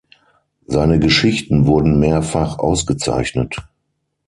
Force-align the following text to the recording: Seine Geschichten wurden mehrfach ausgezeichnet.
Seine 0.65 0.97
Geschichten 0.97 1.67
wurden 1.67 1.99
mehrfach 1.99 2.57
ausgezeichnet. 2.57 3.57